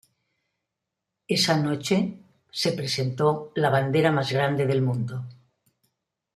[1.27, 5.27] Esa noche se presentó la "bandera más grande del mundo".